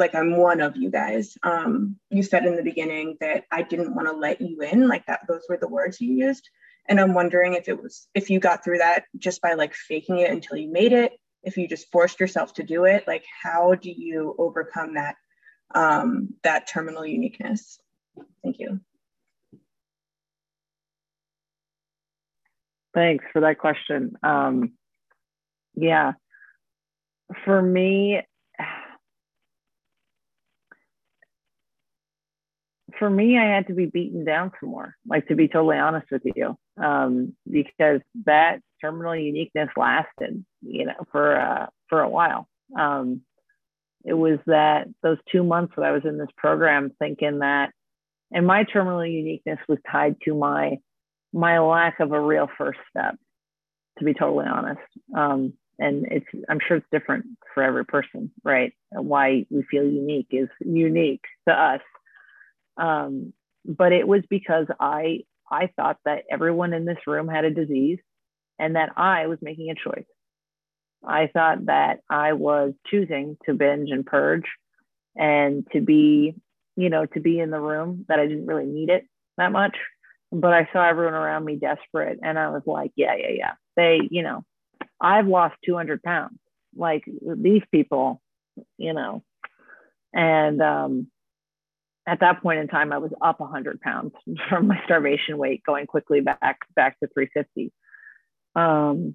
[0.00, 1.38] like I'm one of you guys.
[1.44, 5.06] Um, you said in the beginning that I didn't want to let you in, like
[5.06, 6.48] that those were the words you used.
[6.88, 10.18] And I'm wondering if it was if you got through that just by like faking
[10.18, 11.12] it until you made it,
[11.44, 15.14] if you just forced yourself to do it, like how do you overcome that
[15.72, 17.78] um, that terminal uniqueness?
[18.42, 18.80] Thank you.
[22.92, 24.16] Thanks for that question.
[24.22, 24.72] Um,
[25.74, 26.14] yeah,
[27.44, 28.20] for me,
[33.00, 36.06] for me, I had to be beaten down some more, like to be totally honest
[36.12, 42.46] with you, um, because that terminal uniqueness lasted, you know, for uh, for a while.
[42.78, 43.22] Um,
[44.04, 47.72] it was that those two months that I was in this program, thinking that,
[48.30, 50.78] and my terminal uniqueness was tied to my
[51.32, 53.16] my lack of a real first step,
[53.98, 54.80] to be totally honest.
[55.16, 58.72] Um, and it's I'm sure it's different for every person, right?
[58.90, 61.80] Why we feel unique is unique to us.
[62.80, 63.32] Um,
[63.64, 67.98] but it was because I I thought that everyone in this room had a disease
[68.58, 70.06] and that I was making a choice.
[71.04, 74.44] I thought that I was choosing to binge and purge
[75.16, 76.34] and to be,
[76.76, 79.06] you know, to be in the room that I didn't really need it
[79.38, 79.76] that much.
[80.30, 83.52] But I saw everyone around me desperate and I was like, yeah, yeah, yeah.
[83.76, 84.44] They, you know,
[85.00, 86.38] I've lost 200 pounds.
[86.76, 87.02] Like
[87.36, 88.22] these people,
[88.78, 89.24] you know,
[90.12, 91.10] and um,
[92.06, 94.12] at that point in time, I was up 100 pounds
[94.48, 97.72] from my starvation weight, going quickly back back to 350.
[98.56, 99.14] Um,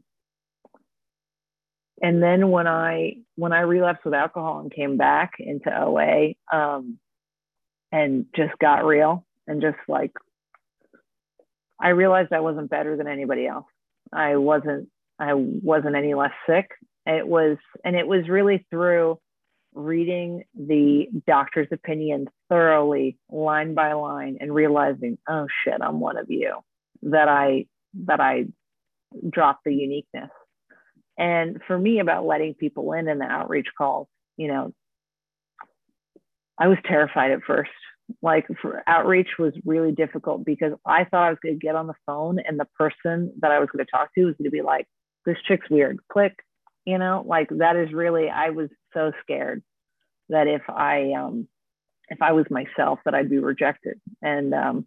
[2.02, 7.00] and then when I when I relapsed with alcohol and came back into OA, um,
[7.92, 10.12] and just got real and just like
[11.80, 13.66] I realized I wasn't better than anybody else.
[14.14, 16.70] I wasn't I wasn't any less sick.
[17.06, 19.20] It was and it was really through
[19.76, 26.28] reading the doctor's opinion thoroughly line by line and realizing oh shit i'm one of
[26.30, 26.56] you
[27.04, 28.46] that i that i
[29.30, 30.30] dropped the uniqueness.
[31.18, 34.08] And for me about letting people in in the outreach calls
[34.38, 34.74] you know
[36.58, 37.72] i was terrified at first.
[38.22, 41.88] Like for outreach was really difficult because i thought i was going to get on
[41.88, 44.52] the phone and the person that i was going to talk to was going to
[44.52, 44.88] be like
[45.26, 46.00] this chick's weird.
[46.12, 46.36] Click
[46.86, 47.24] you know?
[47.26, 49.62] Like that is really i was so scared
[50.30, 51.48] that if i um
[52.10, 54.00] if i was myself that i'd be rejected.
[54.22, 54.86] And um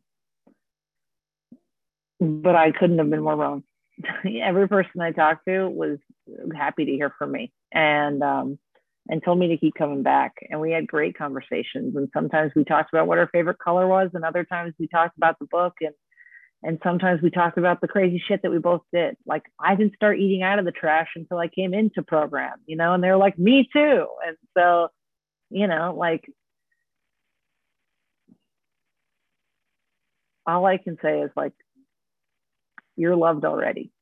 [2.20, 3.62] but i couldn't have been more wrong.
[4.42, 5.98] Every person i talked to was
[6.56, 8.58] happy to hear from me and um
[9.08, 10.34] and told me to keep coming back.
[10.50, 11.96] And we had great conversations.
[11.96, 15.16] And sometimes we talked about what our favorite color was and other times we talked
[15.16, 15.94] about the book and
[16.62, 19.16] and sometimes we talked about the crazy shit that we both did.
[19.26, 22.76] Like I didn't start eating out of the trash until I came into program, you
[22.76, 24.06] know, and they're like, me too.
[24.26, 24.88] And so,
[25.50, 26.28] you know, like
[30.46, 31.52] all I can say is like,
[32.96, 33.92] you're loved already.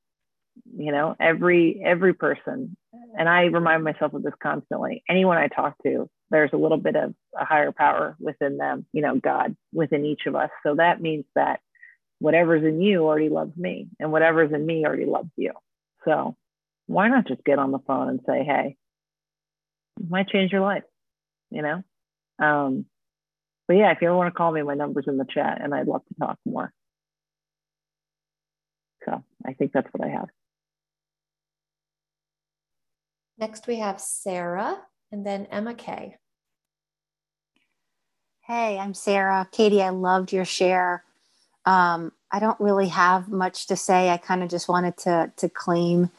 [0.75, 2.79] You know, every every person,
[3.19, 5.03] and I remind myself of this constantly.
[5.07, 9.03] Anyone I talk to, there's a little bit of a higher power within them, you
[9.03, 10.49] know, God within each of us.
[10.65, 11.61] So that means that
[12.19, 15.53] whatever's in you already loves me and whatever's in me already loves you.
[16.05, 16.37] So
[16.87, 18.77] why not just get on the phone and say hey
[20.01, 20.85] it might change your life
[21.51, 21.83] you know?
[22.39, 22.87] Um,
[23.69, 25.75] but yeah if you ever want to call me my number's in the chat and
[25.75, 26.73] i'd love to talk more.
[29.05, 30.29] So i think that's what i have.
[33.39, 34.79] Next we have sarah
[35.13, 36.17] and then emma kay
[38.47, 39.49] hey i'm sarah.
[39.51, 41.05] Katie i loved your share
[41.67, 44.11] um, I don't really have much to say.
[44.11, 46.11] I kind of just wanted to to claim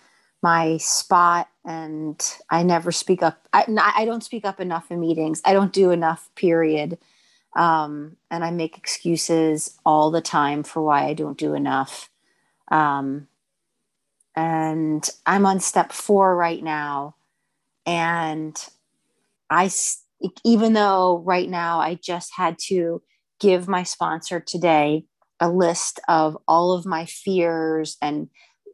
[0.43, 3.47] my spot, and I never speak up.
[3.53, 5.41] I, I don't speak up enough in meetings.
[5.43, 6.29] I don't do enough.
[6.35, 6.97] Period.
[7.55, 12.09] Um, and I make excuses all the time for why I don't do enough.
[12.69, 13.27] Um,
[14.35, 17.15] and I'm on step four right now,
[17.85, 18.55] and
[19.49, 19.71] I
[20.43, 23.01] even though right now I just had to
[23.39, 25.05] give my sponsor today
[25.39, 28.29] a list of all of my fears and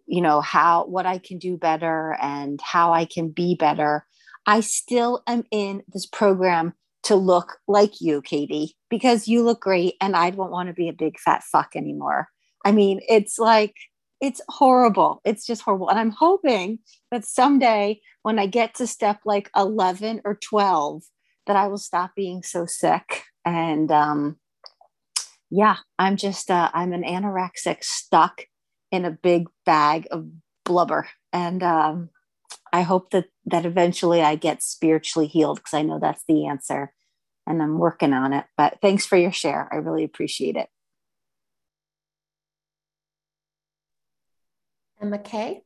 [0.06, 4.06] you know how what i can do better and how i can be better.
[4.46, 6.74] I still am in this program
[7.04, 10.90] to look like you katie because you look great and i don't want to be
[10.90, 12.28] a big fat fuck anymore.
[12.66, 13.76] I mean it's like
[14.22, 15.22] it's horrible.
[15.26, 15.90] It's just horrible.
[15.90, 16.80] And i'm hoping
[17.12, 21.04] that someday when i get to step like 11 or 12
[21.48, 24.38] that i will stop being so sick and um
[25.56, 28.48] yeah, I'm just, uh, I'm an anorexic stuck
[28.92, 30.28] in a big bag of
[30.66, 31.08] blubber.
[31.32, 32.10] And um,
[32.72, 36.92] I hope that, that eventually I get spiritually healed because I know that's the answer
[37.46, 38.46] and I'm working on it.
[38.58, 39.70] But thanks for your share.
[39.72, 40.70] I really appreciate it.
[45.00, 45.62] Emma Kay.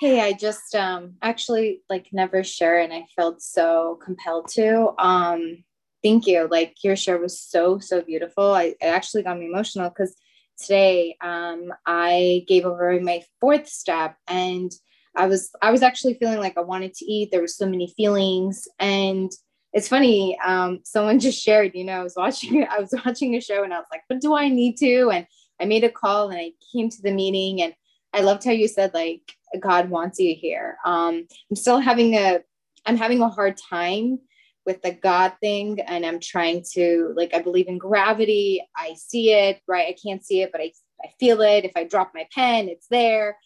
[0.00, 4.94] Hey, I just um actually like never share and I felt so compelled to.
[4.96, 5.64] Um
[6.08, 6.48] thank you.
[6.50, 8.52] Like your share was so, so beautiful.
[8.52, 10.16] I, it actually got me emotional because
[10.58, 14.72] today um, I gave over my fourth step and
[15.14, 17.30] I was I was actually feeling like I wanted to eat.
[17.30, 19.30] There were so many feelings and
[19.74, 20.38] it's funny.
[20.44, 23.74] Um, someone just shared, you know, I was watching, I was watching a show and
[23.74, 25.10] I was like, but do I need to?
[25.10, 25.26] And
[25.60, 27.74] I made a call and I came to the meeting and
[28.14, 29.20] I loved how you said like
[29.60, 30.78] God wants you here.
[30.86, 32.40] Um, I'm still having a,
[32.86, 34.20] I'm having a hard time
[34.68, 38.62] with the God thing and I'm trying to like I believe in gravity.
[38.76, 39.88] I see it, right?
[39.88, 41.64] I can't see it, but I I feel it.
[41.64, 43.38] If I drop my pen, it's there.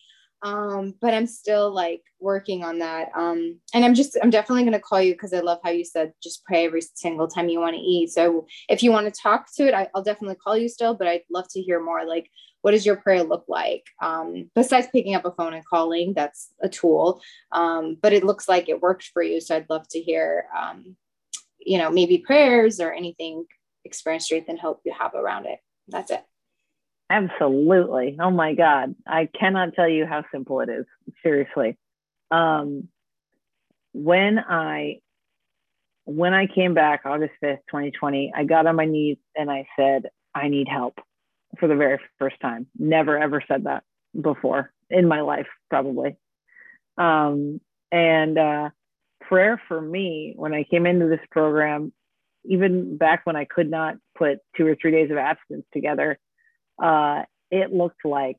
[0.42, 3.10] Um, but I'm still like working on that.
[3.14, 6.12] Um, and I'm just I'm definitely gonna call you because I love how you said
[6.20, 8.10] just pray every single time you want to eat.
[8.10, 11.06] So if you want to talk to it, I, will definitely call you still, but
[11.06, 12.28] I'd love to hear more like
[12.62, 13.84] what does your prayer look like?
[14.00, 17.20] Um, besides picking up a phone and calling, that's a tool.
[17.50, 19.40] Um, but it looks like it worked for you.
[19.40, 20.96] So I'd love to hear um,
[21.64, 23.44] you know, maybe prayers or anything
[23.84, 25.58] experience, strength, and hope you have around it.
[25.88, 26.24] That's it.
[27.10, 28.16] Absolutely.
[28.20, 28.94] Oh my God.
[29.06, 30.86] I cannot tell you how simple it is.
[31.22, 31.76] Seriously.
[32.30, 32.88] Um,
[33.92, 35.00] when I
[36.04, 40.06] when I came back August 5th, 2020, I got on my knees and I said,
[40.34, 40.98] I need help
[41.60, 42.66] for the very first time.
[42.78, 43.84] Never ever said that
[44.18, 46.16] before in my life, probably.
[46.96, 47.60] Um,
[47.90, 48.70] and uh,
[49.32, 51.90] prayer for me when I came into this program,
[52.44, 56.18] even back when I could not put two or three days of abstinence together,
[56.82, 58.36] uh, it looked like,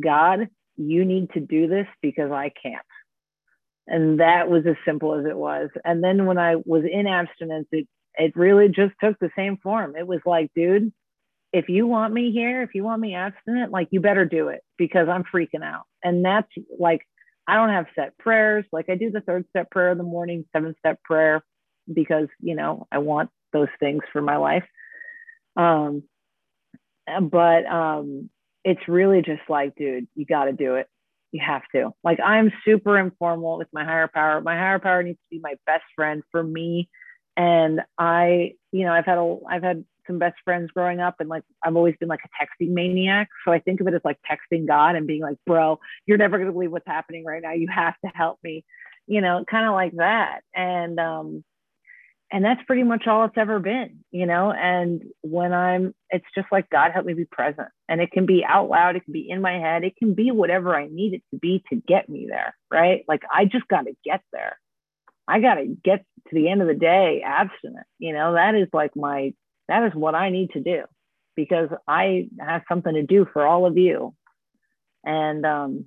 [0.00, 0.48] God,
[0.78, 2.80] you need to do this because I can't.
[3.86, 5.68] And that was as simple as it was.
[5.84, 9.96] And then when I was in abstinence, it, it really just took the same form.
[9.96, 10.94] It was like, dude,
[11.52, 14.62] if you want me here, if you want me abstinent, like you better do it
[14.78, 15.84] because I'm freaking out.
[16.02, 16.48] And that's
[16.78, 17.02] like
[17.46, 18.64] I don't have set prayers.
[18.72, 21.44] Like I do the third step prayer in the morning, seventh step prayer,
[21.92, 24.64] because you know I want those things for my life.
[25.56, 26.02] Um,
[27.06, 28.30] but um,
[28.64, 30.88] it's really just like, dude, you got to do it.
[31.32, 31.92] You have to.
[32.02, 34.40] Like I'm super informal with my higher power.
[34.40, 36.88] My higher power needs to be my best friend for me.
[37.36, 41.28] And I, you know, I've had a, I've had some best friends growing up and
[41.28, 43.28] like I've always been like a texting maniac.
[43.44, 46.38] So I think of it as like texting God and being like, bro, you're never
[46.38, 47.52] gonna believe what's happening right now.
[47.52, 48.64] You have to help me,
[49.06, 50.40] you know, kind of like that.
[50.54, 51.44] And um
[52.32, 54.52] and that's pretty much all it's ever been, you know.
[54.52, 57.68] And when I'm it's just like God help me be present.
[57.88, 60.30] And it can be out loud, it can be in my head, it can be
[60.30, 63.04] whatever I need it to be to get me there, right?
[63.08, 64.58] Like I just gotta get there.
[65.28, 67.86] I got to get to the end of the day abstinent.
[67.98, 69.32] You know, that is like my
[69.68, 70.84] that is what I need to do
[71.34, 74.14] because I have something to do for all of you.
[75.04, 75.86] And um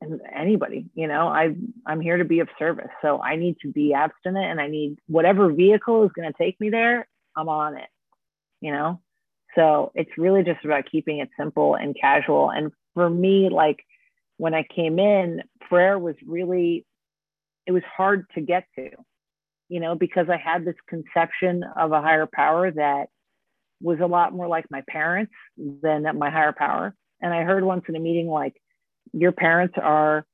[0.00, 1.54] and anybody, you know, I
[1.86, 2.90] I'm here to be of service.
[3.02, 6.60] So I need to be abstinent and I need whatever vehicle is going to take
[6.60, 7.88] me there, I'm on it.
[8.60, 9.00] You know?
[9.54, 12.50] So it's really just about keeping it simple and casual.
[12.50, 13.84] And for me, like
[14.36, 16.84] when I came in, prayer was really
[17.66, 18.90] it was hard to get to
[19.68, 23.06] you know, because I had this conception of a higher power that
[23.80, 26.94] was a lot more like my parents than my higher power.
[27.20, 28.54] And I heard once in a meeting, like,
[29.12, 30.24] your parents are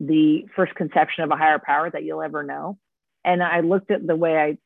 [0.00, 2.78] the first conception of a higher power that you'll ever know.
[3.24, 4.58] And I looked at the way I,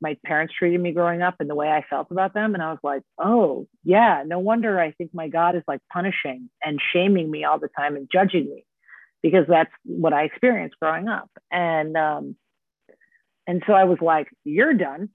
[0.00, 2.54] my parents treated me growing up and the way I felt about them.
[2.54, 6.50] And I was like, oh, yeah, no wonder I think my God is like punishing
[6.62, 8.64] and shaming me all the time and judging me
[9.22, 11.30] because that's what I experienced growing up.
[11.50, 12.36] And, um,
[13.46, 15.10] and so I was like, You're done.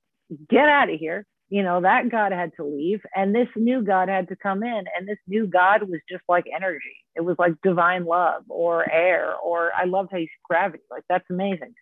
[0.50, 1.26] Get out of here.
[1.50, 4.84] You know, that God had to leave, and this new God had to come in.
[4.98, 6.98] And this new God was just like energy.
[7.16, 10.84] It was like divine love or air, or I loved how you gravity.
[10.92, 11.74] Like, that's amazing.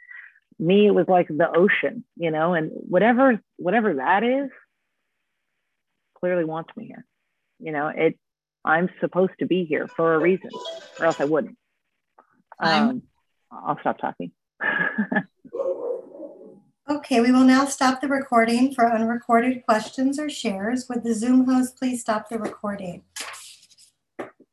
[0.60, 4.52] Me, it was like the ocean, you know, and whatever, whatever that is,
[6.20, 7.06] clearly wants me here.
[7.60, 8.20] You know, it,
[8.64, 10.52] I'm supposed to be here for a reason,
[11.00, 11.58] or else I wouldn't.
[12.60, 13.02] Um,
[13.52, 14.32] I'll stop talking.
[17.06, 20.90] Okay, we will now stop the recording for unrecorded questions or shares.
[20.90, 23.04] Would the Zoom host please stop the recording?